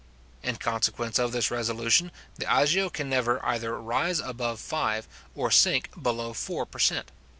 [0.41, 5.91] In consequence of this resolution, the agio can never either rise above five, or sink
[6.01, 7.11] below four per cent.